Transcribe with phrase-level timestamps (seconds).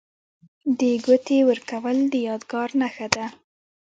[0.79, 3.25] د ګوتې ورکول د یادګار نښه ده.